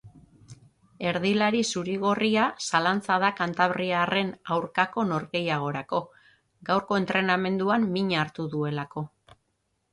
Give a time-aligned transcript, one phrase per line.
[1.09, 6.03] Erdilari zuri-gorria zalantza da kantabriarren aurkako norgehiagokarako,
[6.73, 9.09] gaurko entrenamenduan mina hartu duelako.